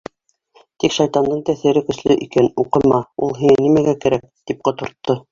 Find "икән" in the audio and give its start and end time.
2.25-2.47